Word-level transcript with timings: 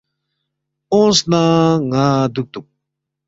اونگس 0.91 1.19
نہ 1.31 1.41
ن٘ا 1.89 2.05
دُوکتُوک 2.33 2.67